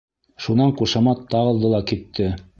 Шунан 0.45 0.73
ҡушамат 0.79 1.23
тағылды 1.35 1.75
ла 1.77 1.85
китте. 1.95 2.33